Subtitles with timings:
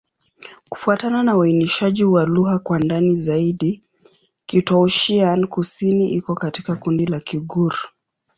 [0.69, 3.83] Kufuatana na uainishaji wa lugha kwa ndani zaidi,
[4.47, 7.75] Kitoussian-Kusini iko katika kundi la Kigur.